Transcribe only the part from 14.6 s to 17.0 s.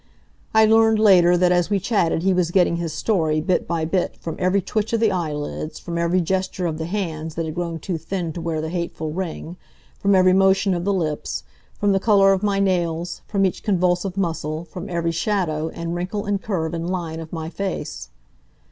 from every shadow, and wrinkle and curve and